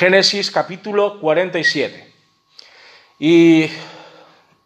[0.00, 2.10] Génesis capítulo 47.
[3.18, 3.68] Y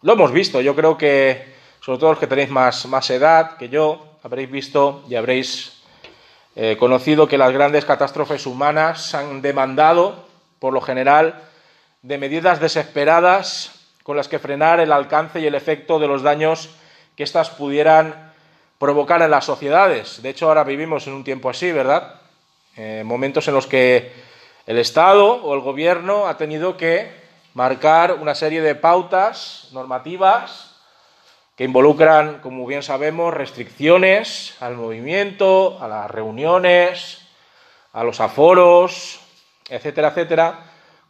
[0.03, 3.69] lo hemos visto, yo creo que, sobre todo los que tenéis más, más edad que
[3.69, 5.83] yo, habréis visto y habréis
[6.55, 10.25] eh, conocido que las grandes catástrofes humanas han demandado,
[10.61, 11.43] por lo general,
[12.03, 16.71] de medidas desesperadas con las que frenar el alcance y el efecto de los daños
[17.17, 18.33] que éstas pudieran
[18.79, 20.23] provocar en las sociedades.
[20.23, 22.21] De hecho, ahora vivimos en un tiempo así, ¿verdad?
[22.77, 24.33] Eh, momentos en los que
[24.67, 27.11] el Estado o el Gobierno ha tenido que
[27.53, 30.75] marcar una serie de pautas normativas
[31.57, 37.29] que involucran, como bien sabemos, restricciones al movimiento, a las reuniones,
[37.93, 39.21] a los aforos,
[39.69, 40.59] etcétera, etcétera,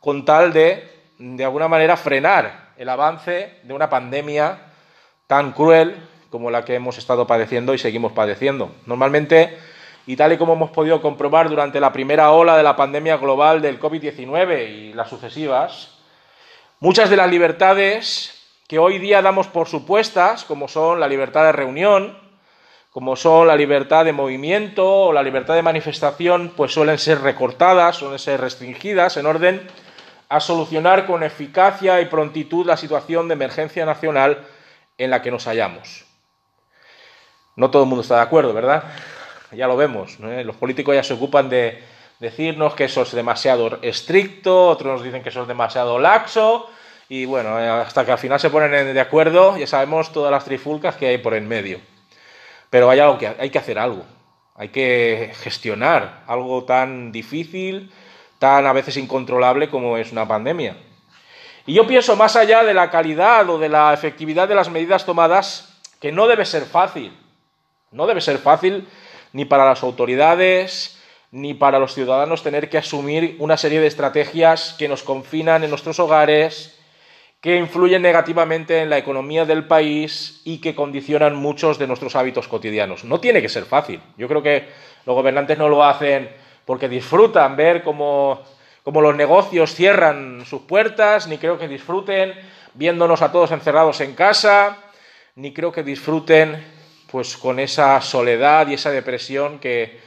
[0.00, 4.58] con tal de, de alguna manera, frenar el avance de una pandemia
[5.26, 5.96] tan cruel
[6.28, 8.74] como la que hemos estado padeciendo y seguimos padeciendo.
[8.84, 9.56] Normalmente,
[10.06, 13.62] y tal y como hemos podido comprobar durante la primera ola de la pandemia global
[13.62, 15.98] del COVID-19 y las sucesivas,
[16.80, 18.34] muchas de las libertades
[18.68, 22.18] que hoy día damos por supuestas, como son la libertad de reunión,
[22.90, 27.96] como son la libertad de movimiento o la libertad de manifestación, pues suelen ser recortadas,
[27.96, 29.66] suelen ser restringidas en orden
[30.28, 34.46] a solucionar con eficacia y prontitud la situación de emergencia nacional
[34.96, 36.04] en la que nos hallamos.
[37.56, 38.84] No todo el mundo está de acuerdo, ¿verdad?
[39.56, 40.18] Ya lo vemos.
[40.20, 41.82] Los políticos ya se ocupan de
[42.20, 46.68] decirnos que eso es demasiado estricto, otros nos dicen que eso es demasiado laxo,
[47.08, 50.96] y bueno, hasta que al final se ponen de acuerdo, ya sabemos todas las trifulcas
[50.96, 51.80] que hay por en medio.
[52.70, 54.04] Pero hay, algo que, hay que hacer algo,
[54.54, 57.92] hay que gestionar algo tan difícil,
[58.38, 60.76] tan a veces incontrolable como es una pandemia.
[61.66, 65.06] Y yo pienso, más allá de la calidad o de la efectividad de las medidas
[65.06, 67.16] tomadas, que no debe ser fácil.
[67.90, 68.86] No debe ser fácil
[69.34, 70.98] ni para las autoridades
[71.34, 75.70] ni para los ciudadanos tener que asumir una serie de estrategias que nos confinan en
[75.70, 76.78] nuestros hogares,
[77.40, 82.46] que influyen negativamente en la economía del país y que condicionan muchos de nuestros hábitos
[82.46, 83.02] cotidianos.
[83.02, 84.00] No tiene que ser fácil.
[84.16, 84.68] Yo creo que
[85.06, 86.30] los gobernantes no lo hacen
[86.64, 88.44] porque disfrutan ver cómo,
[88.84, 92.32] los negocios cierran sus puertas, ni creo que disfruten
[92.74, 94.78] viéndonos a todos encerrados en casa,
[95.34, 96.73] ni creo que disfruten
[97.14, 100.00] pues con esa soledad y esa depresión que,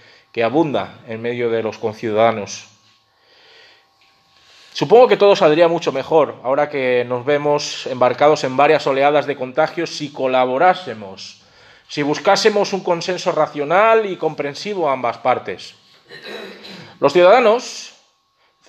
[0.44, 2.68] abunda en medio de los conciudadanos.
[4.74, 9.38] Supongo que todo saldría mucho mejor ahora que nos vemos embarcados en varias oleadas de
[9.38, 11.44] contagios si colaborásemos,
[11.88, 15.76] si buscásemos un consenso racional y comprensivo a ambas partes.
[17.00, 17.94] Los ciudadanos,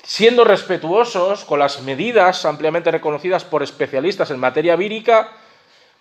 [0.04, 5.32] siendo respetuosos con las medidas ampliamente reconocidas por especialistas en materia vírica,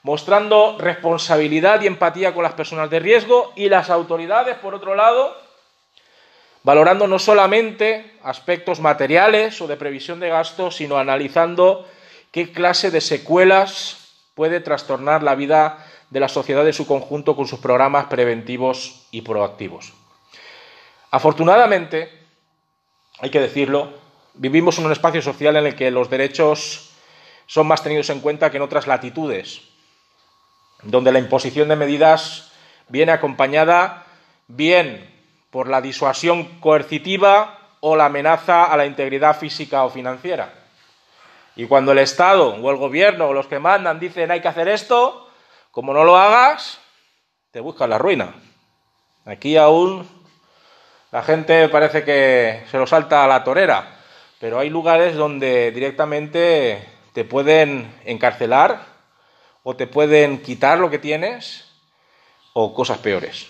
[0.08, 5.36] mostrando responsabilidad y empatía con las personas de riesgo y las autoridades, por otro lado,
[6.64, 11.86] valorando no solamente aspectos materiales o de previsión de gastos, sino analizando
[12.32, 17.46] qué clase de secuelas puede trastornar la vida de la sociedad en su conjunto con
[17.46, 19.92] sus programas preventivos y proactivos.
[21.12, 22.18] Afortunadamente,
[23.20, 23.92] hay que decirlo,
[24.36, 26.92] vivimos en un espacio social en el que los derechos
[27.46, 29.76] son más tenidos en cuenta que en otras latitudes,
[30.88, 32.52] donde la imposición de medidas
[32.88, 34.06] viene acompañada
[34.48, 35.14] bien
[35.52, 40.54] por la disuasión coercitiva o la amenaza a la integridad física o financiera.
[41.56, 44.68] Y cuando el Estado o el gobierno o los que mandan dicen hay que hacer
[44.70, 45.30] esto,
[45.72, 46.80] como no lo hagas,
[47.52, 48.36] te buscan la ruina.
[49.26, 50.08] Aquí aún
[51.12, 53.98] la gente parece que se lo salta a la torera,
[54.40, 58.97] pero hay lugares donde directamente te pueden encarcelar
[59.70, 61.66] o te pueden quitar lo que tienes
[62.54, 63.48] o cosas peores.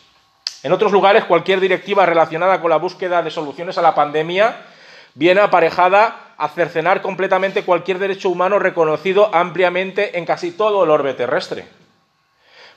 [0.63, 4.65] En otros lugares, cualquier directiva relacionada con la búsqueda de soluciones a la pandemia
[5.13, 11.13] viene aparejada a cercenar completamente cualquier derecho humano reconocido ampliamente en casi todo el orbe
[11.13, 11.65] terrestre.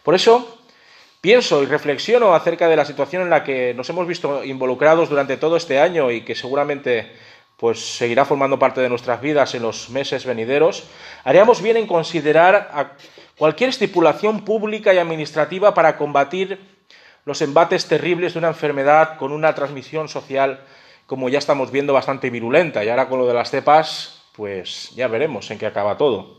[0.03, 0.59] Por eso,
[1.23, 5.39] pienso y reflexiono acerca de la situación en la que nos hemos visto involucrados durante
[5.39, 7.11] todo este año y que seguramente
[7.60, 10.85] pues seguirá formando parte de nuestras vidas en los meses venideros,
[11.25, 12.96] haríamos bien en considerar
[13.37, 16.58] cualquier estipulación pública y administrativa para combatir
[17.26, 20.64] los embates terribles de una enfermedad con una transmisión social,
[21.06, 22.82] como ya estamos viendo, bastante virulenta.
[22.82, 26.38] Y ahora con lo de las cepas, pues ya veremos en qué acaba todo.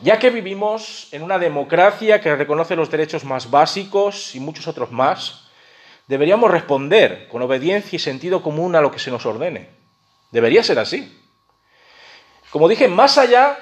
[0.00, 4.92] Ya que vivimos en una democracia que reconoce los derechos más básicos y muchos otros
[4.92, 5.48] más,
[6.06, 9.75] deberíamos responder con obediencia y sentido común a lo que se nos ordene.
[10.30, 11.12] Debería ser así.
[12.50, 13.58] Como dije, más allá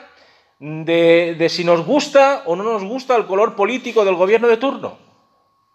[0.58, 4.98] de, si nos gusta o no nos gusta el color político del gobierno de turno.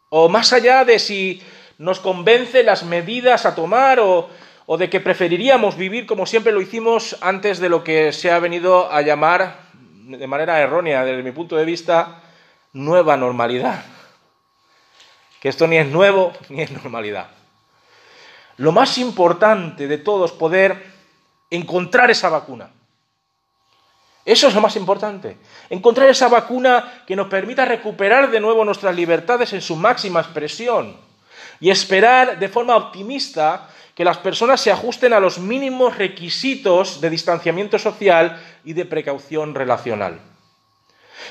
[0.09, 1.41] O más allá de si
[1.77, 4.29] nos convence las medidas a tomar o,
[4.65, 8.39] o de que preferiríamos vivir como siempre lo hicimos antes de lo que se ha
[8.39, 12.23] venido a llamar, de manera errónea desde mi punto de vista,
[12.73, 13.83] nueva normalidad.
[15.39, 17.38] Que esto ni es nuevo ni es normalidad.
[18.59, 20.83] Lo más importante de todo es poder
[21.49, 22.69] encontrar esa vacuna.
[24.25, 25.37] Eso es lo más importante.
[25.69, 30.97] Encontrar esa vacuna que nos permita recuperar de nuevo nuestras libertades en su máxima expresión
[31.61, 37.09] y esperar de forma optimista que las personas se ajusten a los mínimos requisitos de
[37.09, 40.19] distanciamiento social y de precaución relacional.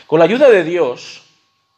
[0.06, 1.24] Con la ayuda de Dios,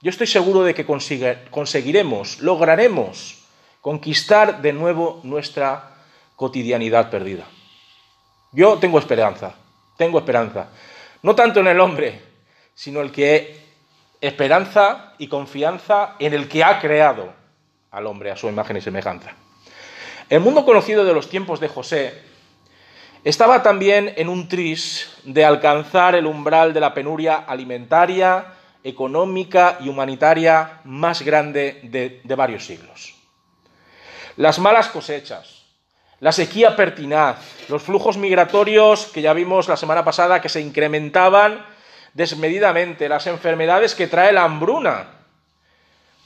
[0.00, 3.39] yo estoy seguro de que conseguiremos, lograremos
[3.80, 5.90] conquistar de nuevo nuestra
[6.36, 7.44] cotidianidad perdida.
[8.52, 9.54] Yo tengo esperanza,
[9.96, 10.68] tengo esperanza.
[11.22, 12.20] No tanto en el hombre,
[12.74, 13.60] sino el que
[14.20, 17.32] esperanza y confianza en el que ha creado
[17.90, 19.32] al hombre a su imagen y semejanza.
[20.28, 22.22] El mundo conocido de los tiempos de José
[23.24, 28.46] estaba también en un tris de alcanzar el umbral de la penuria alimentaria,
[28.82, 33.19] económica y humanitaria más grande de, de varios siglos.
[34.36, 35.62] Las malas cosechas,
[36.20, 37.38] la sequía pertinaz,
[37.68, 41.64] los flujos migratorios que ya vimos la semana pasada que se incrementaban
[42.14, 45.06] desmedidamente, las enfermedades que trae la hambruna.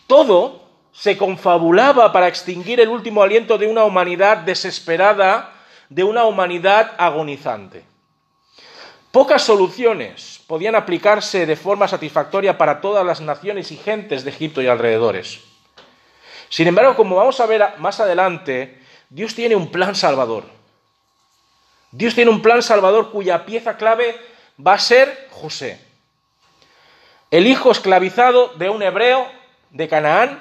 [0.06, 5.52] Todo se confabulaba para extinguir el último aliento de una humanidad desesperada,
[5.88, 7.84] de una humanidad agonizante.
[9.10, 14.60] Pocas soluciones podían aplicarse de forma satisfactoria para todas las naciones y gentes de Egipto
[14.60, 15.40] y alrededores.
[16.54, 18.78] Sin embargo, como vamos a ver más adelante,
[19.10, 20.44] Dios tiene un plan salvador.
[21.90, 24.16] Dios tiene un plan salvador cuya pieza clave
[24.64, 25.80] va a ser José,
[27.32, 29.26] el hijo esclavizado de un hebreo
[29.70, 30.38] de Canaán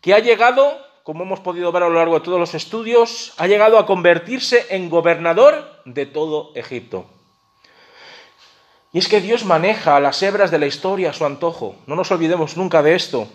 [0.00, 3.46] que ha llegado, como hemos podido ver a lo largo de todos los estudios, ha
[3.46, 7.04] llegado a convertirse en gobernador de todo Egipto.
[8.90, 11.76] Y es que Dios maneja las hebras de la historia a su antojo.
[11.86, 13.28] No nos olvidemos nunca de esto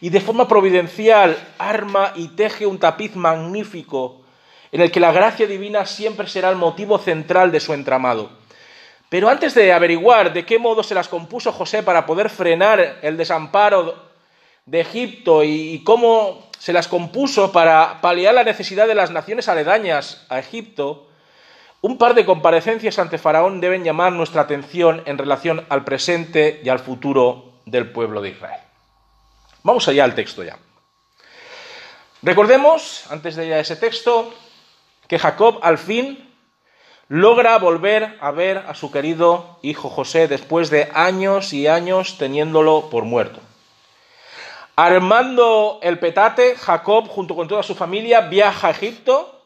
[0.00, 4.22] y de forma providencial arma y teje un tapiz magnífico
[4.70, 8.30] en el que la gracia divina siempre será el motivo central de su entramado.
[9.08, 13.18] Pero antes de averiguar de qué modo se las compuso José para poder frenar el
[13.18, 13.94] desamparo
[14.64, 20.24] de Egipto y cómo se las compuso para paliar la necesidad de las naciones aledañas
[20.28, 21.08] a Egipto,
[21.80, 26.68] un par de comparecencias ante Faraón deben llamar nuestra atención en relación al presente y
[26.68, 28.60] al futuro del pueblo de Israel.
[29.62, 30.58] Vamos allá al texto ya.
[32.22, 34.32] Recordemos, antes de ir a ese texto,
[35.08, 36.32] que Jacob al fin
[37.08, 42.88] logra volver a ver a su querido hijo José después de años y años teniéndolo
[42.90, 43.40] por muerto.
[44.76, 49.42] Armando el petate, Jacob, junto con toda su familia, viaja a Egipto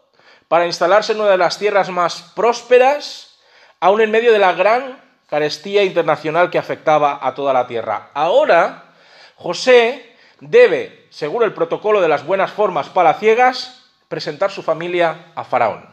[0.48, 3.38] para instalarse en una de las tierras más prósperas,
[3.80, 8.10] aún en medio de la gran carestía internacional que afectaba a toda la tierra.
[8.14, 8.85] Ahora,
[9.36, 15.86] José debe, según el protocolo de las buenas formas palaciegas, presentar su familia a Faraón.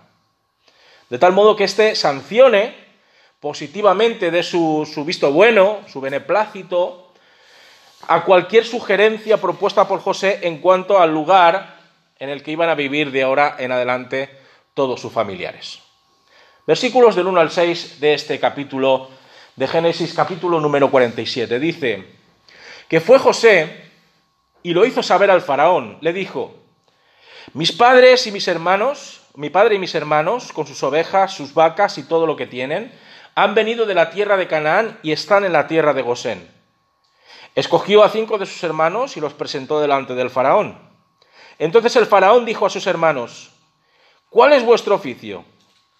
[1.09, 2.75] De tal modo que éste sancione
[3.39, 7.13] positivamente de su, su visto bueno, su beneplácito,
[8.07, 11.77] a cualquier sugerencia propuesta por José en cuanto al lugar
[12.19, 14.29] en el que iban a vivir de ahora en adelante
[14.73, 15.79] todos sus familiares.
[16.65, 19.09] Versículos del 1 al 6 de este capítulo
[19.55, 21.59] de Génesis, capítulo número 47.
[21.59, 22.22] Dice
[22.87, 23.83] que fue José
[24.61, 25.97] y lo hizo saber al faraón.
[26.01, 26.55] Le dijo,
[27.53, 31.97] mis padres y mis hermanos, mi padre y mis hermanos, con sus ovejas, sus vacas
[31.97, 32.91] y todo lo que tienen,
[33.35, 36.49] han venido de la tierra de Canaán y están en la tierra de Gosén.
[37.55, 40.77] Escogió a cinco de sus hermanos y los presentó delante del faraón.
[41.59, 43.51] Entonces el faraón dijo a sus hermanos,
[44.29, 45.45] ¿cuál es vuestro oficio?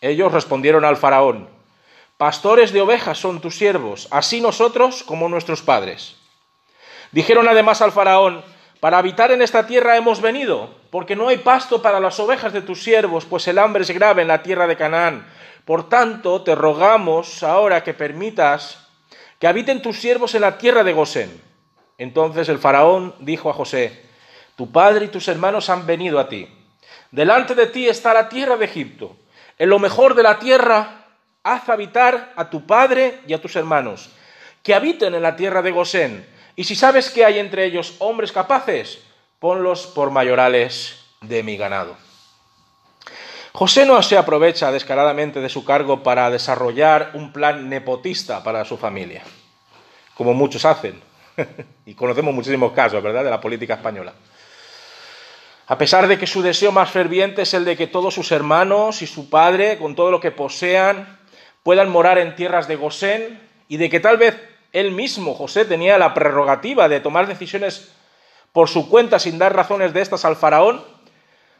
[0.02, 1.50] Ellos respondieron al faraón,
[2.18, 6.18] pastores de ovejas son tus siervos, así nosotros como nuestros padres.
[7.14, 8.44] Dijeron además al faraón,
[8.80, 12.62] para habitar en esta tierra hemos venido, porque no hay pasto para las ovejas de
[12.62, 15.26] tus siervos, pues el hambre es grave en la tierra de Canaán.
[15.64, 18.90] Por tanto, te rogamos ahora que permitas
[19.40, 21.42] que habiten tus siervos en la tierra de Gosén.
[22.00, 24.04] Entonces el faraón dijo a José,
[24.56, 26.48] tu padre y tus hermanos han venido a ti.
[27.12, 29.16] Delante de ti está la tierra de Egipto.
[29.60, 31.06] En lo mejor de la tierra,
[31.44, 34.10] haz habitar a tu padre y a tus hermanos,
[34.64, 38.32] que habiten en la tierra de Gosén y si sabes que hay entre ellos hombres
[38.32, 39.00] capaces,
[39.40, 41.96] ponlos por mayorales de mi ganado.
[43.54, 48.78] José no se aprovecha descaradamente de su cargo para desarrollar un plan nepotista para su
[48.78, 49.24] familia,
[50.16, 51.02] como muchos hacen,
[51.86, 54.14] y conocemos muchísimos casos, ¿verdad?, de la política española.
[55.68, 59.02] A pesar de que su deseo más ferviente es el de que todos sus hermanos
[59.02, 61.20] y su padre, con todo lo que posean,
[61.64, 64.36] puedan morar en tierras de Gosén y de que tal vez
[64.74, 67.92] él mismo, José, tenía la prerrogativa de tomar decisiones
[68.52, 70.84] por su cuenta sin dar razones de estas al faraón,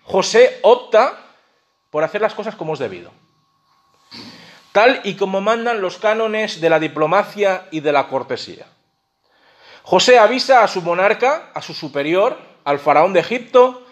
[0.04, 1.18] José opta
[1.90, 3.12] por hacer las cosas como es debido.
[4.72, 8.66] Tal y como mandan los cánones de la diplomacia y de la cortesía.
[9.84, 13.86] José avisa a su monarca, a su superior, al faraón de Egipto,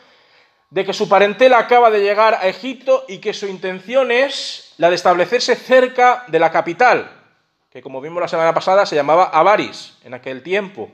[0.71, 4.89] de que su parentela acaba de llegar a Egipto y que su intención es la
[4.89, 7.20] de establecerse cerca de la capital,
[7.71, 10.91] que como vimos la semana pasada se llamaba Avaris en aquel tiempo,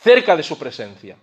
[0.00, 1.16] cerca de su presencia.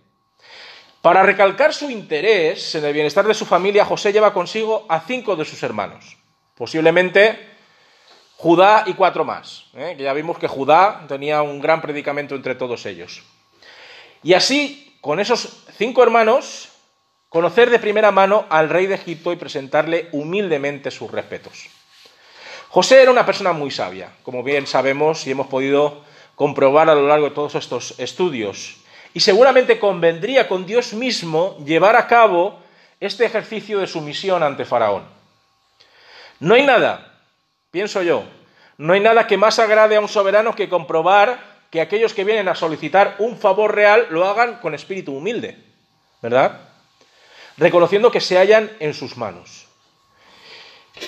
[1.02, 5.38] Para recalcar su interés en el bienestar de su familia, José lleva consigo a cinco
[5.38, 6.18] de sus hermanos,
[6.56, 7.56] posiblemente
[8.36, 9.96] Judá y cuatro más, ¿eh?
[9.98, 13.24] que ya vimos que Judá tenía un gran predicamento entre todos ellos.
[14.22, 16.70] Y así, con esos cinco hermanos,
[17.30, 21.68] conocer de primera mano al rey de Egipto y presentarle humildemente sus respetos.
[22.70, 26.02] José era una persona muy sabia, como bien sabemos y hemos podido
[26.36, 28.78] comprobar a lo largo de todos estos estudios.
[29.14, 32.60] Y seguramente convendría con Dios mismo llevar a cabo
[33.00, 35.04] este ejercicio de sumisión ante Faraón.
[36.40, 37.08] No hay nada
[37.78, 38.24] pienso yo,
[38.80, 42.48] no hay nada que más agrade a un soberano que comprobar que aquellos que vienen
[42.48, 45.64] a solicitar un favor real lo hagan con espíritu humilde,
[46.22, 46.62] ¿verdad?
[47.58, 49.67] Reconociendo que se hallan en sus manos.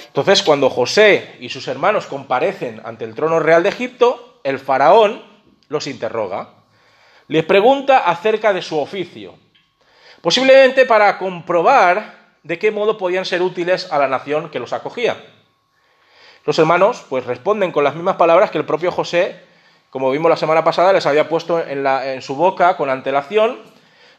[0.07, 5.23] Entonces, cuando José y sus hermanos comparecen ante el trono real de Egipto, el faraón
[5.67, 6.49] los interroga,
[7.27, 9.35] les pregunta acerca de su oficio,
[10.21, 15.21] posiblemente para comprobar de qué modo podían ser útiles a la nación que los acogía.
[16.45, 19.39] Los hermanos pues responden con las mismas palabras que el propio José,
[19.89, 23.59] como vimos la semana pasada, les había puesto en, en su boca con antelación,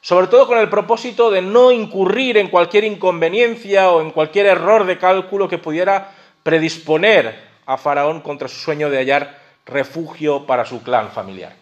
[0.01, 4.85] sobre todo con el propósito de no incurrir en cualquier inconveniencia o en cualquier error
[4.85, 10.83] de cálculo que pudiera predisponer a Faraón contra su sueño de hallar refugio para su
[10.83, 11.55] clan familiar.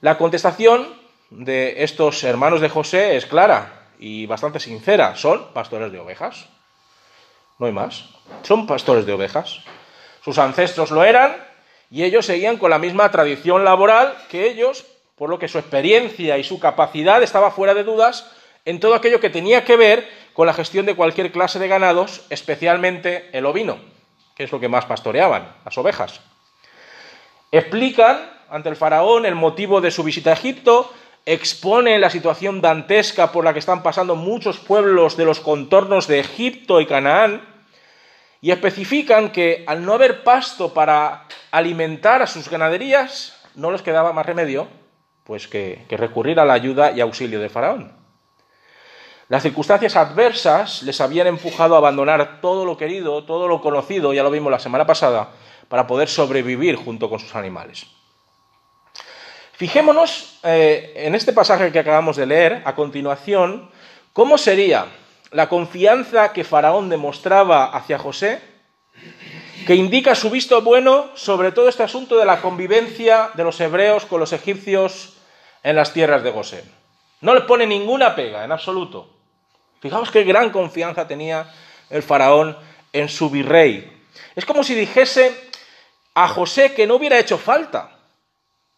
[0.00, 0.88] La contestación
[1.30, 5.16] de estos hermanos de José es clara y bastante sincera.
[5.16, 6.46] Son pastores de ovejas.
[7.58, 8.08] No hay más.
[8.42, 9.60] Son pastores de ovejas.
[10.24, 11.36] Sus ancestros lo eran
[11.90, 14.84] y ellos seguían con la misma tradición laboral que ellos,
[15.16, 18.30] por lo que su experiencia y su capacidad estaba fuera de dudas
[18.64, 22.26] en todo aquello que tenía que ver con la gestión de cualquier clase de ganados,
[22.28, 23.78] especialmente el ovino,
[24.36, 26.20] que es lo que más pastoreaban, las ovejas.
[27.50, 30.92] Explican ante el faraón el motivo de su visita a Egipto,
[31.24, 36.20] exponen la situación dantesca por la que están pasando muchos pueblos de los contornos de
[36.20, 37.42] Egipto y Canaán,
[38.42, 44.12] y especifican que al no haber pasto para alimentar a sus ganaderías, no les quedaba
[44.12, 44.68] más remedio
[45.26, 47.92] pues que, recurrir a la ayuda y auxilio de Faraón.
[49.28, 54.22] Las circunstancias adversas les habían empujado a abandonar todo lo querido, todo lo conocido, ya
[54.22, 55.30] lo vimos la semana pasada,
[55.68, 57.88] para poder sobrevivir junto con sus animales.
[59.54, 63.68] Fijémonos eh, en este pasaje que acabamos de leer, a continuación,
[64.12, 64.86] cómo sería
[65.32, 68.40] la confianza que Faraón demostraba hacia José,
[69.66, 74.04] que indica su visto bueno sobre todo este asunto de la convivencia de los hebreos
[74.04, 75.15] con los egipcios
[75.62, 76.64] en las tierras de Gosén.
[77.20, 79.08] No le pone ninguna pega, en absoluto.
[79.80, 81.52] Fijaos qué gran confianza tenía
[81.90, 82.56] el faraón
[82.92, 83.92] en su virrey.
[84.34, 85.34] Es como si dijese
[86.14, 87.96] a José que no hubiera hecho falta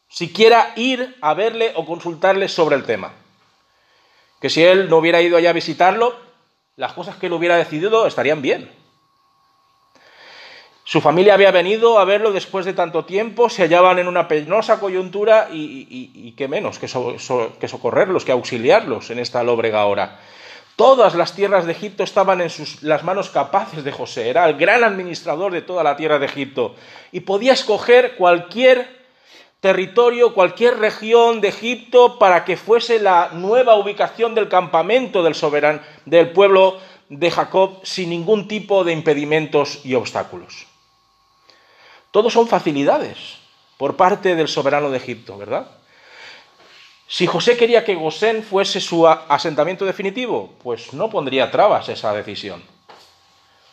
[0.09, 3.13] siquiera ir a verle o consultarle sobre el tema.
[4.41, 6.17] Que si él no hubiera ido allá a visitarlo,
[6.77, 8.71] las cosas que él hubiera decidido estarían bien.
[10.89, 14.81] Su familia había venido a verlo después de tanto tiempo, se hallaban en una penosa
[14.81, 20.19] coyuntura y, qué menos que, socorrerlos, que auxiliarlos en esta lóbrega hora.
[20.77, 24.57] Todas las tierras de Egipto estaban en sus, las manos capaces de José, era el
[24.57, 26.75] gran administrador de toda la tierra de Egipto
[27.13, 28.89] y podía escoger cualquier
[29.61, 35.81] territorio, cualquier región de Egipto para que fuese la nueva ubicación del campamento del soberano
[36.07, 36.79] del pueblo
[37.11, 40.68] de Jacob sin ningún tipo de impedimentos y obstáculos.
[42.11, 43.39] Todos son facilidades
[43.77, 45.69] por parte del soberano de Egipto, ¿verdad?
[47.07, 52.63] Si José quería que Gosén fuese su asentamiento definitivo, pues no pondría trabas esa decisión.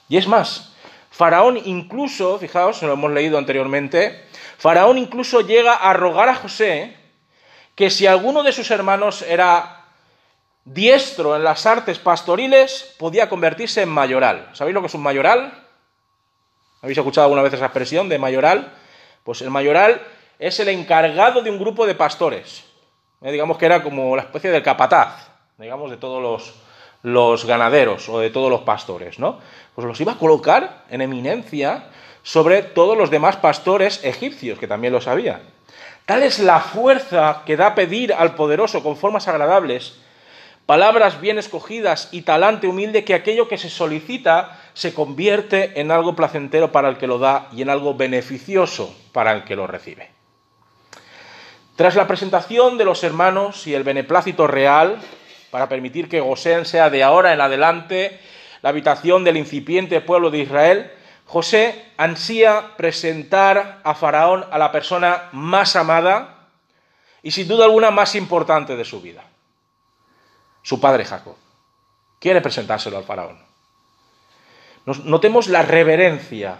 [0.07, 0.73] Y es más,
[1.11, 4.25] Faraón incluso, fijaos, lo hemos leído anteriormente,
[4.57, 6.95] Faraón incluso llega a rogar a José
[7.75, 9.85] que si alguno de sus hermanos era
[10.63, 14.49] diestro en las artes pastoriles, podía convertirse en mayoral.
[14.53, 15.64] ¿Sabéis lo que es un mayoral?
[16.85, 18.71] ¿Habéis escuchado alguna vez esa expresión de mayoral?
[19.23, 20.03] Pues el mayoral
[20.37, 22.63] es el encargado de un grupo de pastores.
[23.23, 26.53] Eh, digamos que era como la especie del capataz, digamos, de todos los,
[27.01, 29.39] los ganaderos o de todos los pastores, ¿no?
[29.73, 31.85] Pues los iba a colocar en eminencia
[32.21, 35.41] sobre todos los demás pastores egipcios, que también lo sabían.
[36.05, 39.95] Tal es la fuerza que da pedir al poderoso con formas agradables,
[40.67, 46.15] palabras bien escogidas y talante humilde, que aquello que se solicita se convierte en algo
[46.15, 50.11] placentero para el que lo da y en algo beneficioso para el que lo recibe.
[51.77, 54.99] Tras la presentación de los hermanos y el beneplácito real,
[55.49, 58.19] para permitir que Gosén sea de ahora en adelante
[58.61, 60.91] la habitación del incipiente pueblo de Israel,
[61.25, 66.49] José ansía presentar a Faraón a la persona más amada
[67.23, 69.23] y sin duda alguna más importante de su vida,
[70.61, 71.35] su padre Jacob.
[72.19, 73.54] Quiere presentárselo al Faraón.
[74.85, 76.59] Notemos la reverencia,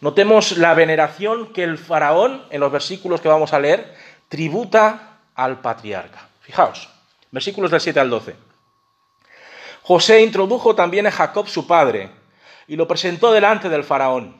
[0.00, 3.94] notemos la veneración que el Faraón, en los versículos que vamos a leer,
[4.28, 6.28] tributa al patriarca.
[6.40, 6.88] Fijaos,
[7.30, 8.36] versículos del 7 al 12.
[9.82, 12.10] José introdujo también a Jacob su padre,
[12.66, 14.36] y lo presentó delante del faraón.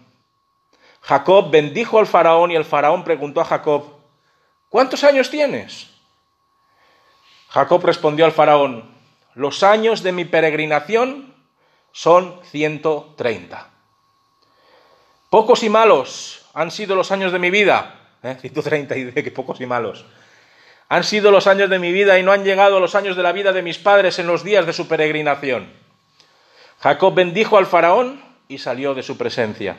[1.03, 3.99] Jacob bendijo al faraón y el faraón preguntó a Jacob,
[4.69, 5.91] ¿cuántos años tienes?
[7.51, 8.91] Jacob respondió al faraón,
[9.35, 11.32] los años de mi peregrinación
[11.93, 13.69] son 130.
[15.31, 17.95] Pocos y malos han sido los años de mi vida.
[18.23, 18.37] ¿Eh?
[18.41, 20.05] 130 y de que pocos y malos.
[20.89, 23.33] Han sido los años de mi vida y no han llegado los años de la
[23.33, 25.73] vida de mis padres en los días de su peregrinación.
[26.81, 29.79] Jacob bendijo al faraón y salió de su presencia.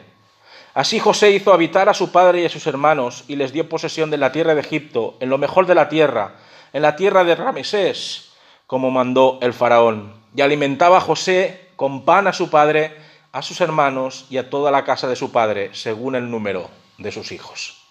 [0.74, 4.10] Así José hizo habitar a su padre y a sus hermanos y les dio posesión
[4.10, 6.36] de la tierra de Egipto, en lo mejor de la tierra,
[6.74, 8.32] en la tierra de Ramesés,
[8.66, 10.16] como mandó el faraón.
[10.36, 12.96] Y alimentaba a José con pan a su padre,
[13.32, 17.12] a sus hermanos y a toda la casa de su padre, según el número de
[17.12, 17.84] sus hijos.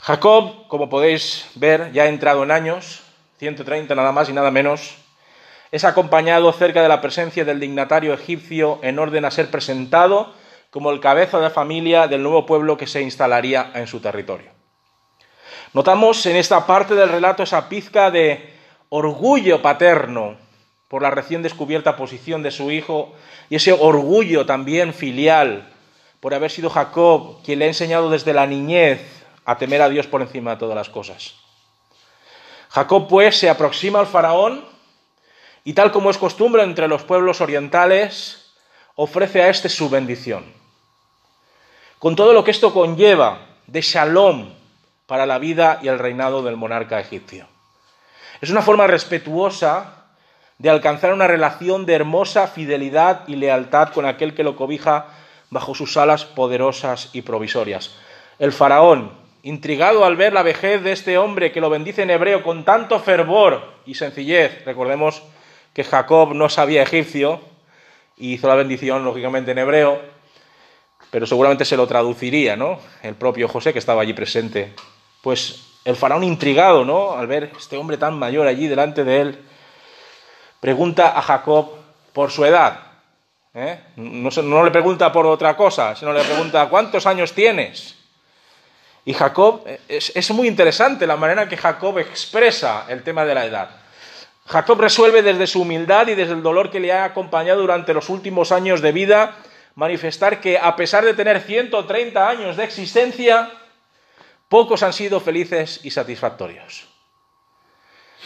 [0.00, 3.02] Jacob, como podéis ver, ya ha entrado en años,
[3.38, 4.96] 130 nada más y nada menos,
[5.72, 10.32] es acompañado cerca de la presencia del dignatario egipcio en orden a ser presentado
[10.70, 14.50] como el cabeza de familia del nuevo pueblo que se instalaría en su territorio.
[15.72, 18.54] Notamos en esta parte del relato esa pizca de
[18.90, 20.36] orgullo paterno
[20.94, 23.14] por la recién descubierta posición de su hijo
[23.50, 25.68] y ese orgullo también filial
[26.20, 29.00] por haber sido Jacob quien le ha enseñado desde la niñez
[29.44, 31.34] a temer a Dios por encima de todas las cosas.
[32.68, 34.64] Jacob pues se aproxima al faraón
[35.64, 38.52] y tal como es costumbre entre los pueblos orientales,
[38.94, 40.44] ofrece a éste su bendición.
[41.98, 44.54] Con todo lo que esto conlleva de shalom
[45.06, 47.48] para la vida y el reinado del monarca egipcio.
[48.40, 50.03] Es una forma respetuosa
[50.58, 55.06] de alcanzar una relación de hermosa fidelidad y lealtad con aquel que lo cobija
[55.50, 57.96] bajo sus alas poderosas y provisorias.
[58.38, 59.12] El faraón,
[59.42, 62.98] intrigado al ver la vejez de este hombre que lo bendice en hebreo con tanto
[63.00, 65.22] fervor y sencillez, recordemos
[65.72, 67.40] que Jacob no sabía egipcio
[68.16, 70.00] y hizo la bendición, lógicamente, en hebreo,
[71.10, 72.78] pero seguramente se lo traduciría, ¿no?
[73.02, 74.72] El propio José que estaba allí presente.
[75.22, 77.12] Pues el faraón intrigado, ¿no?
[77.12, 79.38] Al ver este hombre tan mayor allí delante de él,
[80.64, 81.72] pregunta a Jacob
[82.14, 82.80] por su edad.
[83.52, 83.80] ¿eh?
[83.96, 87.94] No, le pregunta por otra cosa, sino le pregunta ¿cuántos años tienes?
[89.04, 93.34] Y Jacob, es, es muy interesante la manera en que Jacob expresa el tema de
[93.34, 93.68] la edad.
[94.46, 98.08] Jacob resuelve desde su humildad y desde el dolor que le ha acompañado durante los
[98.08, 99.36] últimos años de vida
[99.74, 103.52] manifestar que a pesar de tener 130 años de existencia,
[104.48, 106.93] pocos han sido felices y satisfactorios.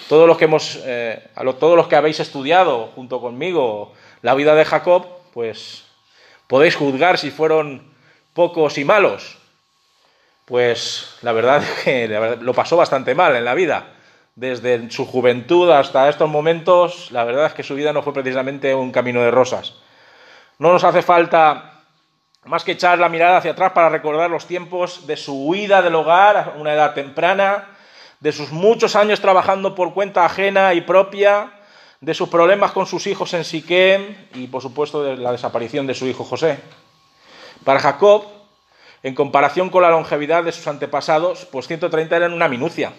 [0.08, 4.64] Todos los que hemos, eh, todos los que habéis estudiado junto conmigo la vida de
[4.64, 5.84] Jacob, pues
[6.46, 7.92] podéis juzgar si fueron
[8.34, 9.38] pocos y malos.
[10.44, 13.94] Pues la verdad es que lo pasó bastante mal en la vida
[14.38, 18.72] desde su juventud hasta estos momentos, la verdad es que su vida no fue precisamente
[18.72, 19.74] un camino de rosas.
[20.60, 21.82] No nos hace falta
[22.44, 25.96] más que echar la mirada hacia atrás para recordar los tiempos de su huida del
[25.96, 27.66] hogar a una edad temprana,
[28.20, 31.52] de sus muchos años trabajando por cuenta ajena y propia,
[32.00, 35.94] de sus problemas con sus hijos en Siquem y, por supuesto, de la desaparición de
[35.94, 36.58] su hijo José.
[37.64, 38.24] Para Jacob,
[39.02, 42.92] en comparación con la longevidad de sus antepasados, pues 130 eran una minucia.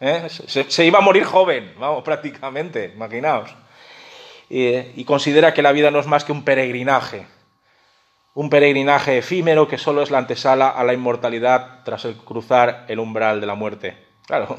[0.00, 0.28] ¿eh?
[0.28, 3.50] Se, iba a morir joven, vamos, prácticamente, imaginaos.
[4.48, 7.26] y considera que la vida no es más que un peregrinaje,
[8.34, 12.98] un peregrinaje efímero que solo es la antesala a la inmortalidad tras el cruzar el
[12.98, 13.96] umbral de la muerte.
[14.26, 14.58] Claro,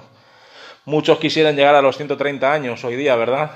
[0.86, 3.52] muchos quisieran llegar a los 130 años hoy día, ¿verdad?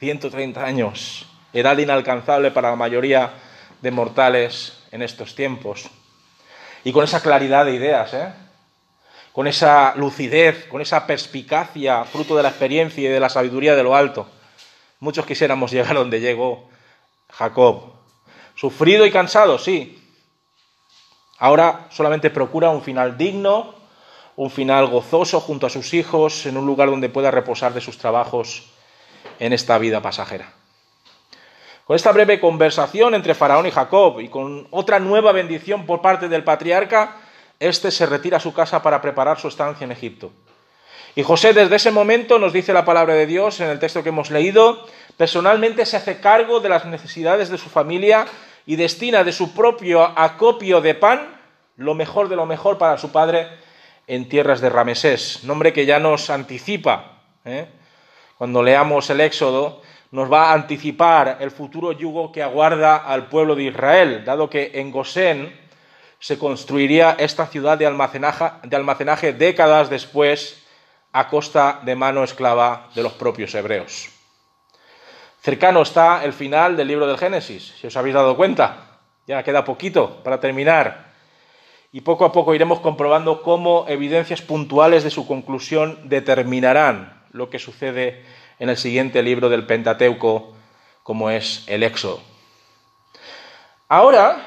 [0.00, 3.32] 130 años, edad inalcanzable para la mayoría
[3.80, 5.88] de mortales en estos tiempos.
[6.82, 8.32] Y con esa claridad de ideas, ¿eh?
[9.32, 13.82] con esa lucidez, con esa perspicacia, fruto de la experiencia y de la sabiduría de
[13.82, 14.28] lo alto.
[15.00, 16.68] Muchos quisiéramos llegar donde llegó
[17.30, 17.94] Jacob.
[18.54, 20.00] Sufrido y cansado, sí.
[21.38, 23.83] Ahora solamente procura un final digno,
[24.36, 27.98] un final gozoso junto a sus hijos, en un lugar donde pueda reposar de sus
[27.98, 28.70] trabajos
[29.38, 30.52] en esta vida pasajera.
[31.84, 36.28] Con esta breve conversación entre Faraón y Jacob y con otra nueva bendición por parte
[36.28, 37.16] del patriarca,
[37.60, 40.32] éste se retira a su casa para preparar su estancia en Egipto.
[41.14, 44.08] Y José desde ese momento, nos dice la palabra de Dios en el texto que
[44.08, 44.84] hemos leído,
[45.16, 48.26] personalmente se hace cargo de las necesidades de su familia
[48.66, 51.40] y destina de su propio acopio de pan
[51.76, 53.48] lo mejor de lo mejor para su padre
[54.06, 57.22] en tierras de Ramesés, nombre que ya nos anticipa.
[57.44, 57.66] ¿eh?
[58.36, 63.54] Cuando leamos el Éxodo, nos va a anticipar el futuro yugo que aguarda al pueblo
[63.54, 65.58] de Israel, dado que en Gosén
[66.20, 70.64] se construiría esta ciudad de almacenaje, de almacenaje décadas después
[71.12, 74.10] a costa de mano esclava de los propios hebreos.
[75.40, 79.00] Cercano está el final del libro del Génesis, si os habéis dado cuenta.
[79.26, 81.13] Ya queda poquito para terminar.
[81.94, 87.60] Y poco a poco iremos comprobando cómo evidencias puntuales de su conclusión determinarán lo que
[87.60, 88.24] sucede
[88.58, 90.56] en el siguiente libro del Pentateuco,
[91.04, 92.20] como es el Éxodo.
[93.88, 94.44] Ahora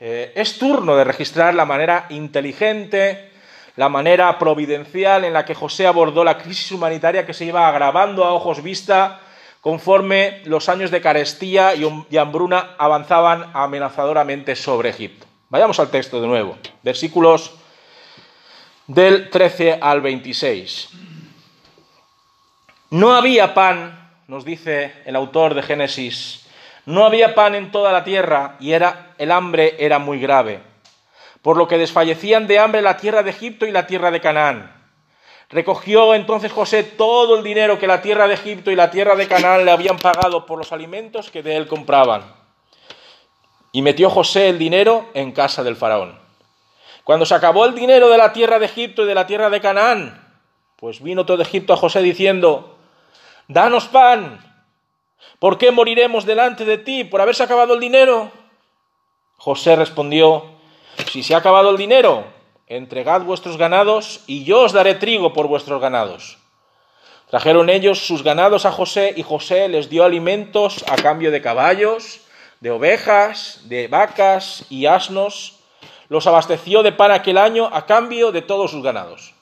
[0.00, 3.30] eh, es turno de registrar la manera inteligente,
[3.76, 8.24] la manera providencial en la que José abordó la crisis humanitaria que se iba agravando
[8.24, 9.20] a ojos vista
[9.60, 15.28] conforme los años de carestía y hambruna avanzaban amenazadoramente sobre Egipto.
[15.50, 17.52] Vayamos al texto de nuevo, versículos
[18.86, 20.90] del 13 al 26.
[22.90, 26.46] No había pan, nos dice el autor de Génesis,
[26.86, 30.68] no había pan en toda la tierra y era, el hambre era muy grave
[31.42, 34.74] por lo que desfallecían de hambre la tierra de Egipto y la tierra de Canaán.
[35.50, 39.26] Recogió entonces José todo el dinero que la tierra de Egipto y la tierra de
[39.26, 42.37] Canaán le habían pagado por los alimentos que de él compraban.
[43.72, 46.18] Y metió José el dinero en casa del faraón.
[47.04, 49.60] Cuando se acabó el dinero de la tierra de Egipto y de la tierra de
[49.60, 50.28] Canaán,
[50.76, 52.76] pues vino todo Egipto a José diciendo,
[53.48, 54.40] Danos pan,
[55.38, 58.30] ¿por qué moriremos delante de ti por haberse acabado el dinero?
[59.38, 60.44] José respondió,
[61.10, 62.24] si se ha acabado el dinero,
[62.66, 66.38] entregad vuestros ganados y yo os daré trigo por vuestros ganados.
[67.30, 72.20] Trajeron ellos sus ganados a José y José les dio alimentos a cambio de caballos,
[72.60, 75.60] de ovejas, de vacas y asnos.
[76.08, 79.34] Los abasteció de pan aquel año a cambio de todos sus ganados.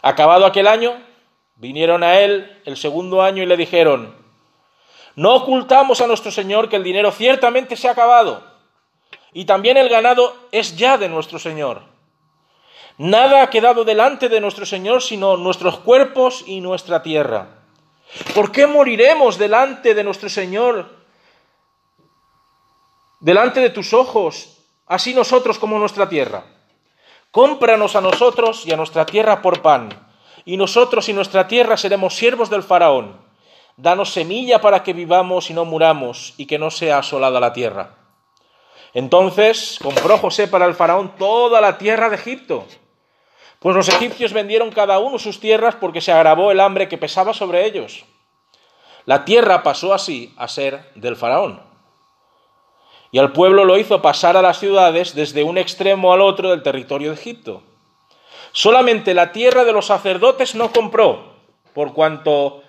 [0.00, 1.00] Acabado aquel año,
[1.56, 4.16] vinieron a él el segundo año y le dijeron,
[5.14, 8.42] no ocultamos a nuestro Señor que el dinero ciertamente se ha acabado
[9.32, 11.82] y también el ganado es ya de nuestro Señor.
[12.98, 17.48] Nada ha quedado delante de nuestro Señor sino nuestros cuerpos y nuestra tierra.
[18.34, 21.01] ¿Por qué moriremos delante de nuestro Señor?
[23.22, 26.42] Delante de tus ojos, así nosotros como nuestra tierra.
[27.30, 29.90] Cómpranos a nosotros y a nuestra tierra por pan,
[30.44, 33.24] y nosotros y nuestra tierra seremos siervos del faraón.
[33.76, 37.94] Danos semilla para que vivamos y no muramos, y que no sea asolada la tierra.
[38.92, 42.66] Entonces compró José para el faraón toda la tierra de Egipto,
[43.60, 47.32] pues los egipcios vendieron cada uno sus tierras porque se agravó el hambre que pesaba
[47.34, 48.04] sobre ellos.
[49.04, 51.70] La tierra pasó así a ser del faraón.
[53.12, 56.62] Y al pueblo lo hizo pasar a las ciudades desde un extremo al otro del
[56.62, 57.62] territorio de Egipto.
[58.52, 61.34] Solamente la tierra de los sacerdotes no compró,
[61.74, 62.62] por cuanto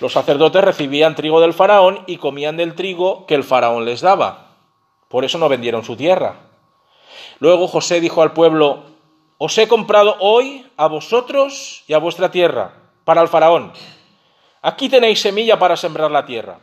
[0.00, 4.56] los sacerdotes recibían trigo del faraón y comían del trigo que el faraón les daba.
[5.08, 6.36] Por eso no vendieron su tierra.
[7.38, 8.84] Luego José dijo al pueblo,
[9.38, 13.72] os he comprado hoy a vosotros y a vuestra tierra, para el faraón.
[14.60, 16.58] Aquí tenéis semilla para sembrar la tierra.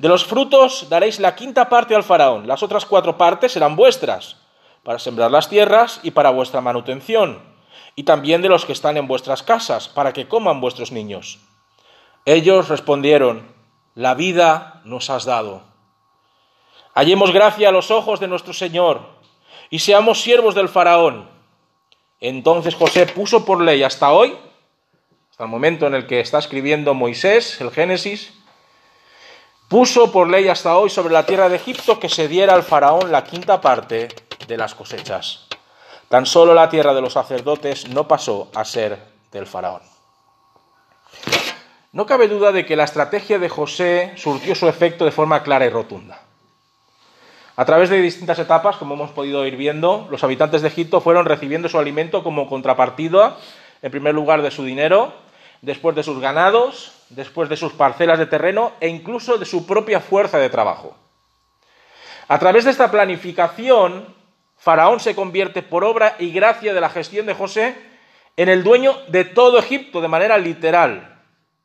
[0.00, 4.38] De los frutos daréis la quinta parte al faraón, las otras cuatro partes serán vuestras,
[4.82, 7.42] para sembrar las tierras y para vuestra manutención,
[7.94, 11.38] y también de los que están en vuestras casas, para que coman vuestros niños.
[12.24, 13.54] Ellos respondieron,
[13.94, 15.70] la vida nos has dado
[16.94, 19.00] Hallemos gracia a los ojos de nuestro Señor
[19.70, 21.28] y seamos siervos del faraón.
[22.20, 24.36] Entonces José puso por ley hasta hoy,
[25.30, 28.34] hasta el momento en el que está escribiendo Moisés, el Génesis,
[29.70, 33.12] puso por ley hasta hoy sobre la tierra de Egipto que se diera al faraón
[33.12, 34.08] la quinta parte
[34.48, 35.46] de las cosechas.
[36.08, 38.98] Tan solo la tierra de los sacerdotes no pasó a ser
[39.30, 39.80] del faraón.
[41.92, 45.66] No cabe duda de que la estrategia de José surtió su efecto de forma clara
[45.66, 46.20] y rotunda.
[47.54, 51.26] A través de distintas etapas, como hemos podido ir viendo, los habitantes de Egipto fueron
[51.26, 53.36] recibiendo su alimento como contrapartida,
[53.82, 55.12] en primer lugar, de su dinero,
[55.62, 60.00] después de sus ganados, después de sus parcelas de terreno e incluso de su propia
[60.00, 60.96] fuerza de trabajo.
[62.28, 64.14] A través de esta planificación,
[64.56, 67.76] Faraón se convierte por obra y gracia de la gestión de José
[68.36, 71.18] en el dueño de todo Egipto de manera literal,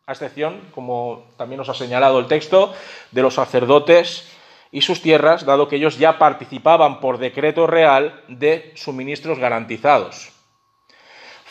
[0.07, 2.73] a excepción, como también nos ha señalado el texto,
[3.11, 4.31] de los sacerdotes
[4.71, 10.34] y sus tierras, dado que ellos ya participaban por decreto real de suministros garantizados.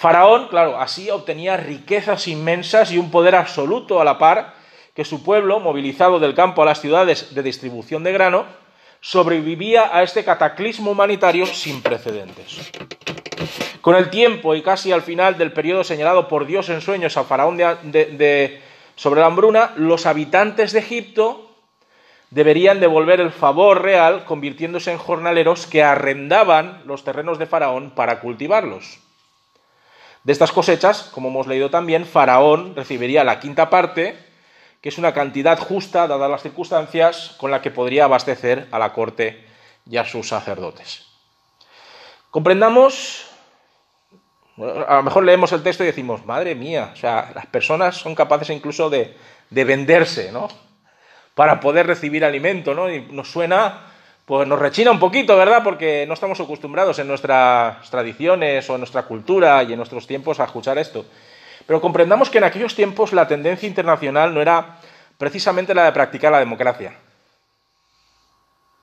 [0.04, 4.52] Faraón, claro, así obtenía riquezas inmensas y un poder absoluto a la par
[4.94, 8.44] que su pueblo, movilizado del campo a las ciudades de distribución de grano,
[9.00, 12.70] sobrevivía a este cataclismo humanitario sin precedentes.
[13.80, 17.24] Con el tiempo y casi al final del periodo señalado por Dios en sueños a
[17.24, 17.58] Faraón
[18.96, 21.50] sobre la hambruna, los habitantes de Egipto
[22.28, 28.20] deberían devolver el favor real convirtiéndose en jornaleros que arrendaban los terrenos de Faraón para
[28.20, 28.98] cultivarlos.
[30.24, 34.16] De estas cosechas, como hemos leído también, Faraón recibiría la quinta parte,
[34.80, 38.94] que es una cantidad justa, dadas las circunstancias, con la que podría abastecer a la
[38.94, 39.46] corte
[39.88, 41.04] y a sus sacerdotes.
[42.30, 43.26] Comprendamos,
[44.56, 48.14] a lo mejor leemos el texto y decimos, madre mía, o sea, las personas son
[48.14, 49.14] capaces incluso de,
[49.50, 50.48] de venderse, ¿no?
[51.34, 52.90] Para poder recibir alimento, ¿no?
[52.90, 53.93] Y nos suena
[54.26, 55.62] pues nos rechina un poquito, ¿verdad?
[55.62, 60.40] Porque no estamos acostumbrados en nuestras tradiciones o en nuestra cultura y en nuestros tiempos
[60.40, 61.04] a escuchar esto.
[61.66, 64.78] Pero comprendamos que en aquellos tiempos la tendencia internacional no era
[65.18, 66.94] precisamente la de practicar la democracia.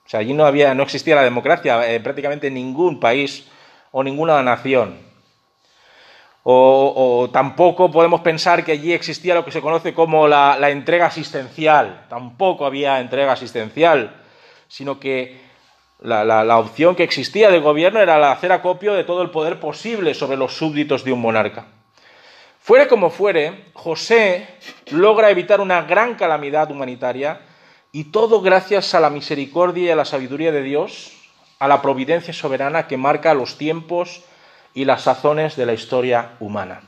[0.06, 3.48] O sea, allí no, había, no existía la democracia en prácticamente ningún país
[3.90, 4.98] o ninguna nación.
[6.44, 12.06] O, tampoco podemos pensar que allí existía lo que se conoce como la entrega asistencial.
[12.08, 14.21] Tampoco había entrega asistencial
[14.72, 15.38] sino que
[16.00, 20.14] la, opción que existía del gobierno era la hacer acopio de todo el poder posible
[20.14, 21.66] sobre los súbditos de un monarca.
[22.58, 24.48] Fuere como fuere, José
[24.86, 27.42] logra evitar una gran calamidad humanitaria
[27.92, 31.12] y todo gracias a la misericordia y a la sabiduría de Dios,
[31.58, 34.22] a la providencia soberana que marca los tiempos
[34.72, 36.80] y las sazones de la historia humana.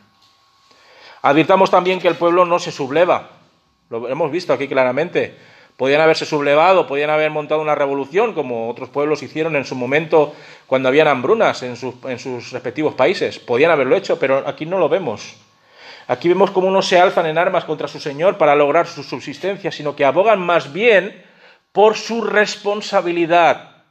[1.20, 3.28] Advirtamos también que el pueblo no se subleva,
[3.90, 5.36] lo hemos visto aquí claramente.
[5.76, 10.32] Podían haberse sublevado, podían haber montado una revolución, como otros pueblos hicieron en su momento
[10.66, 13.40] cuando habían hambrunas en sus, en sus respectivos países.
[13.40, 15.34] Podían haberlo hecho, pero aquí no lo vemos.
[16.06, 19.72] Aquí vemos cómo no se alzan en armas contra su Señor para lograr su subsistencia,
[19.72, 21.24] sino que abogan más bien
[21.72, 23.82] por su responsabilidad,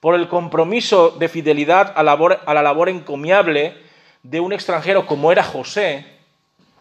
[0.00, 3.76] por el compromiso de fidelidad a, a la labor encomiable
[4.22, 6.06] de un extranjero como era José,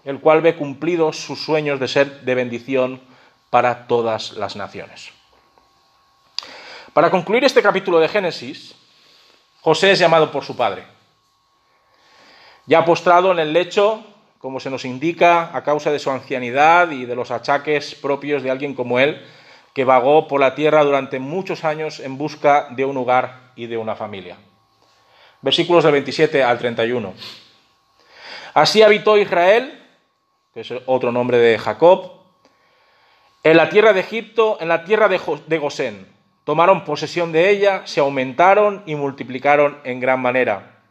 [0.06, 3.02] el cual ve cumplidos sus sueños de ser de bendición
[3.50, 5.12] para todas las naciones.
[6.94, 8.76] Para concluir este capítulo de Génesis,
[9.62, 10.86] José es llamado por su padre.
[12.66, 14.04] Ya postrado en el lecho,
[14.40, 18.52] como se nos indica, a causa de su ancianidad y de los achaques propios de
[18.52, 19.26] alguien como él,
[19.74, 23.78] que vagó por la tierra durante muchos años en busca de un hogar y de
[23.78, 24.38] una familia.
[25.42, 27.14] Versículos del 27 al 31.
[28.56, 29.80] Así habitó Israel,
[30.54, 32.17] que es otro nombre de Jacob,
[33.52, 36.06] en la tierra de Egipto, en la tierra de Gosén.
[36.44, 40.82] Tomaron posesión de ella, se aumentaron y multiplicaron en gran manera.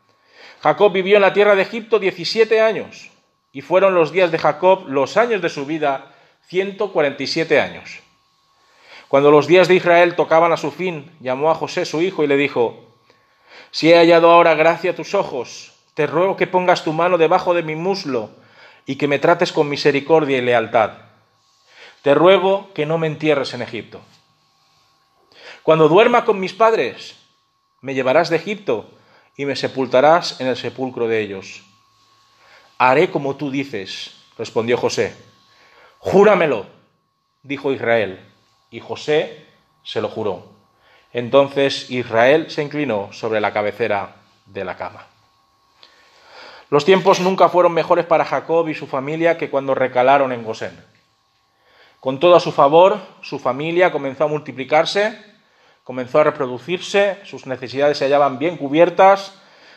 [0.62, 3.10] Jacob vivió en la tierra de Egipto 17 años,
[3.52, 6.14] y fueron los días de Jacob, los años de su vida,
[6.46, 8.00] 147 años.
[9.08, 12.26] Cuando los días de Israel tocaban a su fin, llamó a José su hijo y
[12.26, 12.86] le dijo,
[13.70, 17.52] Si he hallado ahora gracia a tus ojos, te ruego que pongas tu mano debajo
[17.52, 18.30] de mi muslo
[18.86, 21.05] y que me trates con misericordia y lealtad
[22.06, 24.00] te ruego que no me entierres en Egipto.
[25.64, 27.16] Cuando duerma con mis padres,
[27.80, 28.88] me llevarás de Egipto
[29.36, 31.64] y me sepultarás en el sepulcro de ellos.
[32.78, 35.16] Haré como tú dices, respondió José.
[35.98, 36.66] Júramelo,
[37.42, 38.24] dijo Israel.
[38.70, 39.44] Y José
[39.82, 40.46] se lo juró.
[41.12, 44.14] Entonces Israel se inclinó sobre la cabecera
[44.46, 45.08] de la cama.
[46.70, 50.95] Los tiempos nunca fueron mejores para Jacob y su familia que cuando recalaron en Gosén.
[52.00, 55.18] Con todo a su favor, su familia comenzó a multiplicarse,
[55.82, 59.34] comenzó a reproducirse, sus necesidades se hallaban bien cubiertas,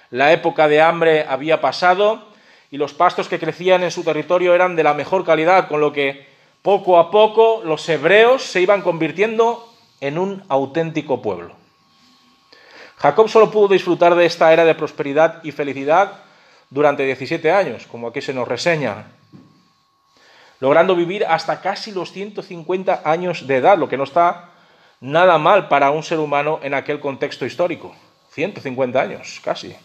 [0.10, 2.24] la época de hambre había pasado
[2.72, 5.94] y los pastos que crecían en su territorio eran de la mejor calidad, con lo
[5.94, 6.28] que
[6.62, 11.54] poco a poco los hebreos se iban convirtiendo en un auténtico pueblo.
[12.98, 16.24] Jacob solo pudo disfrutar de esta era de prosperidad y felicidad
[16.70, 19.06] durante 17 años, como aquí se nos reseña,
[20.60, 24.50] logrando vivir hasta casi los 150 años de edad, lo que no está
[25.02, 27.96] nada mal para un ser humano en aquel contexto histórico.
[28.32, 29.76] 150 años, casi.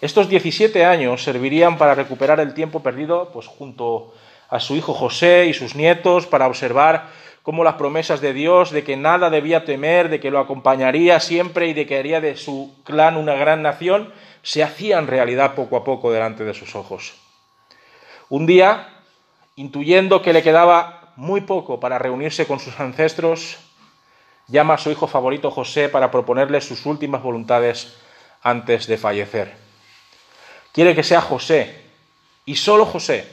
[0.00, 4.14] Estos 17 años servirían para recuperar el tiempo perdido pues, junto
[4.48, 7.06] a su hijo José y sus nietos, para observar
[7.42, 11.68] cómo las promesas de Dios, de que nada debía temer, de que lo acompañaría siempre
[11.68, 14.12] y de que haría de su clan una gran nación,
[14.42, 17.14] se hacían realidad poco a poco delante de sus ojos.
[18.28, 18.97] Un día,
[19.58, 23.58] intuyendo que le quedaba muy poco para reunirse con sus ancestros,
[24.46, 27.96] llama a su hijo favorito José para proponerle sus últimas voluntades
[28.40, 29.56] antes de fallecer.
[30.72, 31.74] Quiere que sea José,
[32.44, 33.26] y solo José,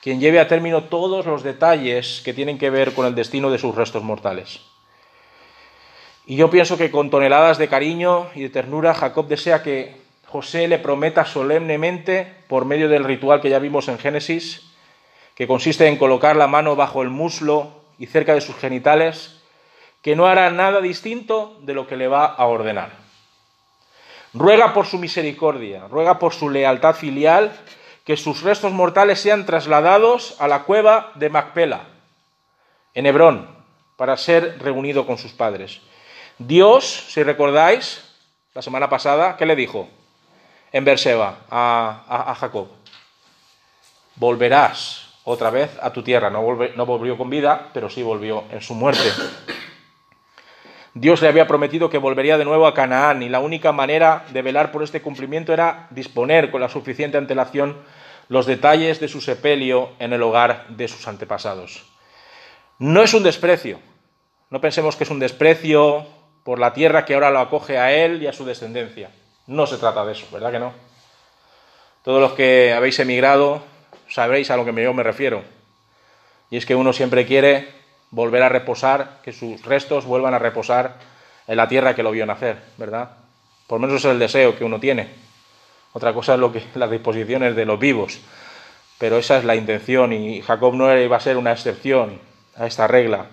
[0.00, 3.58] quien lleve a término todos los detalles que tienen que ver con el destino de
[3.58, 4.60] sus restos mortales.
[6.24, 10.68] Y yo pienso que con toneladas de cariño y de ternura, Jacob desea que José
[10.68, 14.71] le prometa solemnemente, por medio del ritual que ya vimos en Génesis,
[15.34, 19.40] que consiste en colocar la mano bajo el muslo y cerca de sus genitales,
[20.02, 22.90] que no hará nada distinto de lo que le va a ordenar.
[24.34, 27.52] Ruega por su misericordia, ruega por su lealtad filial,
[28.04, 31.82] que sus restos mortales sean trasladados a la cueva de Macpela,
[32.94, 33.48] en Hebrón,
[33.96, 35.80] para ser reunido con sus padres.
[36.38, 38.02] Dios, si recordáis,
[38.54, 39.88] la semana pasada, ¿qué le dijo?
[40.72, 42.68] En Berseba a, a, Jacob.
[44.16, 46.30] Volverás otra vez a tu tierra.
[46.30, 49.04] No, volvió con vida, pero sí volvió en su muerte.
[50.94, 54.42] Dios le había prometido que volvería de nuevo a Canaán y la única manera de
[54.42, 57.78] velar por este cumplimiento era disponer con la suficiente antelación
[58.28, 61.84] los detalles de su sepelio en el hogar de sus antepasados.
[62.78, 63.78] No es un desprecio,
[64.50, 66.06] no pensemos que es un desprecio
[66.44, 69.10] por la tierra que ahora lo acoge a él y a su descendencia.
[69.46, 70.72] No se trata de eso, ¿verdad que no?
[72.02, 73.62] Todos los que habéis emigrado
[74.12, 75.42] sabréis a lo que yo me refiero.
[76.50, 77.68] Y es que uno siempre quiere
[78.10, 80.96] volver a reposar, que sus restos vuelvan a reposar
[81.46, 83.10] en la tierra que lo vio nacer, ¿verdad?
[83.66, 85.08] Por lo menos es el deseo que uno tiene.
[85.94, 88.20] Otra cosa es lo que las disposiciones de los vivos,
[88.98, 92.20] pero esa es la intención y Jacob no iba a ser una excepción
[92.56, 93.26] a esta regla.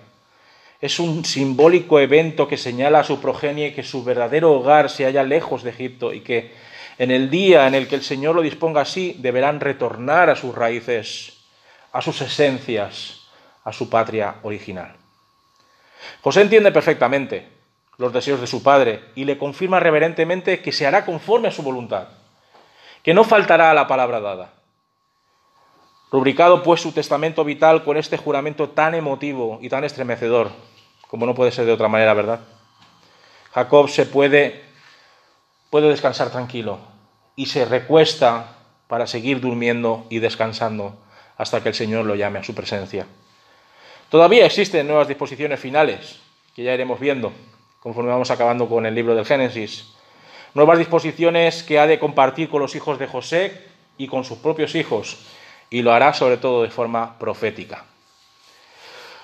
[0.80, 5.22] Es un simbólico evento que señala a su progenie que su verdadero hogar se halla
[5.24, 6.52] lejos de Egipto y que
[7.00, 10.54] en el día en el que el Señor lo disponga así deberán retornar a sus
[10.54, 11.46] raíces,
[11.92, 13.22] a sus esencias,
[13.64, 14.96] a su patria original.
[16.20, 17.48] José entiende perfectamente
[17.96, 21.62] los deseos de su padre y le confirma reverentemente que se hará conforme a su
[21.62, 22.08] voluntad,
[23.02, 24.52] que no faltará a la palabra dada.
[26.12, 30.50] Rubricado pues su testamento vital con este juramento tan emotivo y tan estremecedor,
[31.08, 32.40] como no puede ser de otra manera, ¿verdad?
[33.52, 34.66] Jacob se puede,
[35.70, 36.78] puede descansar tranquilo
[37.36, 38.56] y se recuesta
[38.88, 40.96] para seguir durmiendo y descansando
[41.36, 43.06] hasta que el Señor lo llame a su presencia.
[44.10, 46.20] Todavía existen nuevas disposiciones finales,
[46.54, 47.32] que ya iremos viendo
[47.80, 49.94] conforme vamos acabando con el libro del Génesis.
[50.52, 54.74] Nuevas disposiciones que ha de compartir con los hijos de José y con sus propios
[54.74, 55.18] hijos,
[55.70, 57.84] y lo hará sobre todo de forma profética.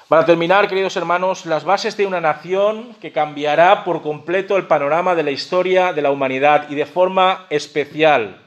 [0.08, 5.16] Para terminar, queridos hermanos, las bases de una nación que cambiará por completo el panorama
[5.16, 8.40] de la historia de la humanidad y de forma especial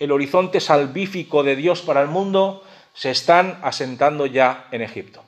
[0.00, 2.64] el horizonte salvífico de Dios para el mundo
[2.94, 5.22] se están asentando ya en Egipto.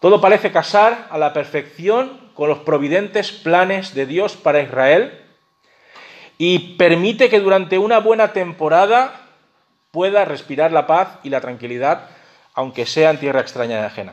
[0.00, 5.16] Todo parece casar a la perfección con los providentes planes de Dios para Israel
[6.38, 9.28] y permite que durante una buena temporada
[9.92, 12.08] pueda respirar la paz y la tranquilidad,
[12.60, 14.12] aunque sea en tierra extraña y ajena.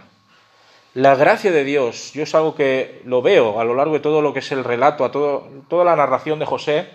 [0.93, 4.21] La gracia de Dios, yo es algo que lo veo a lo largo de todo
[4.21, 6.88] lo que es el relato, a toda la narración de José,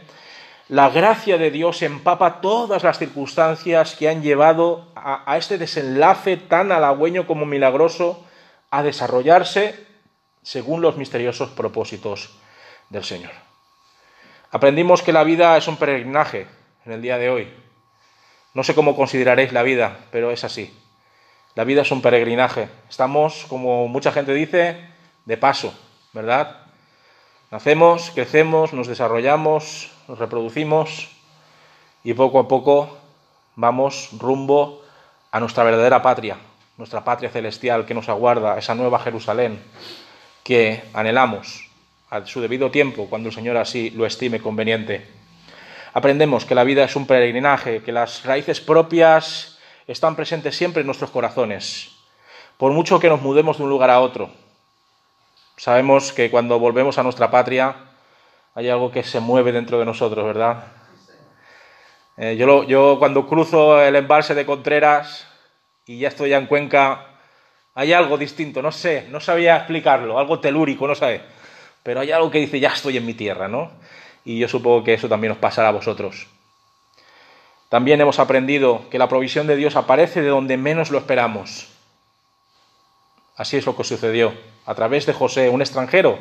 [0.68, 6.38] la gracia de Dios empapa todas las circunstancias que han llevado a, a este desenlace
[6.38, 8.24] tan halagüeño como milagroso
[8.70, 9.86] a desarrollarse
[10.42, 12.30] según los misteriosos propósitos
[12.88, 13.32] del Señor.
[14.50, 16.46] Aprendimos que la vida es un peregrinaje
[16.86, 17.52] en el día de hoy.
[18.54, 20.74] No sé cómo consideraréis la vida, pero es así.
[21.54, 22.68] La vida es un peregrinaje.
[22.88, 24.80] Estamos, como mucha gente dice,
[25.26, 25.74] de paso,
[26.14, 26.62] ¿verdad?
[27.50, 31.10] Nacemos, crecemos, nos desarrollamos, nos reproducimos
[32.02, 32.96] y poco a poco
[33.54, 34.82] vamos rumbo
[35.30, 36.38] a nuestra verdadera patria,
[36.78, 39.62] nuestra patria celestial que nos aguarda, esa nueva Jerusalén
[40.42, 41.68] que anhelamos
[42.08, 45.06] a su debido tiempo, cuando el Señor así lo estime conveniente.
[45.92, 49.51] Aprendemos que la vida es un peregrinaje, que las raíces propias
[49.86, 51.90] están presentes siempre en nuestros corazones,
[52.56, 54.30] por mucho que nos mudemos de un lugar a otro.
[55.56, 57.76] Sabemos que cuando volvemos a nuestra patria
[58.54, 60.64] hay algo que se mueve dentro de nosotros, ¿verdad?
[62.16, 65.26] Eh, yo, yo cuando cruzo el embalse de Contreras
[65.86, 67.06] y ya estoy en Cuenca,
[67.74, 71.22] hay algo distinto, no sé, no sabía explicarlo, algo telúrico, no sé,
[71.82, 73.70] pero hay algo que dice, ya estoy en mi tierra, ¿no?
[74.24, 76.26] y yo supongo que eso también os pasará a vosotros.
[77.72, 81.68] También hemos aprendido que la provisión de Dios aparece de donde menos lo esperamos.
[83.34, 84.34] Así es lo que sucedió.
[84.66, 86.18] A través de José, un extranjero,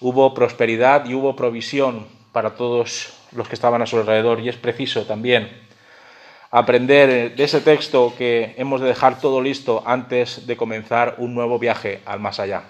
[0.00, 4.40] hubo prosperidad y hubo provisión para todos los que estaban a su alrededor.
[4.40, 5.62] Y es preciso también
[6.50, 11.60] aprender de ese texto que hemos de dejar todo listo antes de comenzar un nuevo
[11.60, 12.64] viaje al más allá.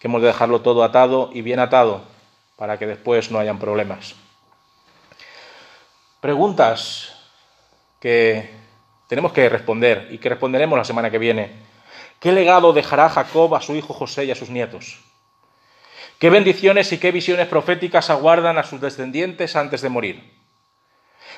[0.00, 2.00] Que hemos de dejarlo todo atado y bien atado
[2.56, 4.16] para que después no hayan problemas.
[6.22, 7.12] Preguntas
[7.98, 8.48] que
[9.08, 11.50] tenemos que responder y que responderemos la semana que viene.
[12.20, 15.00] ¿Qué legado dejará Jacob a su hijo José y a sus nietos?
[16.20, 20.32] ¿Qué bendiciones y qué visiones proféticas aguardan a sus descendientes antes de morir?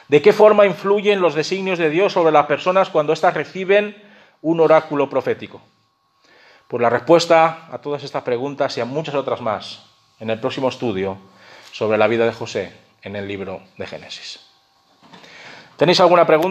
[0.08, 3.96] ¿De qué forma influyen los designios de Dios sobre las personas cuando éstas reciben
[4.42, 5.62] un oráculo profético?
[6.68, 9.86] Pues la respuesta a todas estas preguntas y a muchas otras más
[10.20, 11.16] en el próximo estudio
[11.72, 12.70] sobre la vida de José
[13.00, 14.43] en el libro de Génesis.
[15.76, 16.34] ¿Tenéis alguna pregunta?